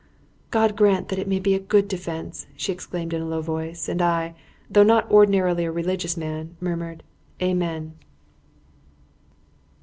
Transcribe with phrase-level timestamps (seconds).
[0.49, 3.87] "God grant that it may be a good defence," she exclaimed in a low voice;
[3.87, 4.33] and I
[4.67, 7.03] though not ordinarily a religious man murmured
[7.39, 7.99] "Amen!"